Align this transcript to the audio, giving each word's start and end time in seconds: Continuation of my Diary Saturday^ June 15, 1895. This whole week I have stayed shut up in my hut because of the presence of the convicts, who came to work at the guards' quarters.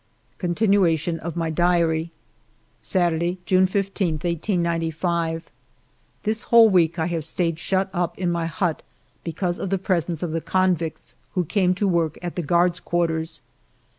Continuation 0.39 1.19
of 1.19 1.35
my 1.35 1.51
Diary 1.51 2.09
Saturday^ 2.83 3.37
June 3.45 3.67
15, 3.67 4.15
1895. 4.15 5.51
This 6.23 6.41
whole 6.45 6.69
week 6.69 6.97
I 6.97 7.05
have 7.05 7.23
stayed 7.23 7.59
shut 7.59 7.87
up 7.93 8.17
in 8.17 8.31
my 8.31 8.47
hut 8.47 8.81
because 9.23 9.59
of 9.59 9.69
the 9.69 9.77
presence 9.77 10.23
of 10.23 10.31
the 10.31 10.41
convicts, 10.41 11.13
who 11.35 11.45
came 11.45 11.75
to 11.75 11.87
work 11.87 12.17
at 12.23 12.35
the 12.35 12.41
guards' 12.41 12.79
quarters. 12.79 13.41